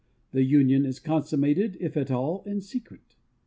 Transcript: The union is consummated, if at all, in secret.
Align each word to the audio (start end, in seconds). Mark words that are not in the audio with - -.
The 0.31 0.41
union 0.41 0.83
is 0.87 0.99
consummated, 0.99 1.77
if 1.79 1.95
at 1.95 2.09
all, 2.09 2.41
in 2.47 2.59
secret. 2.61 3.17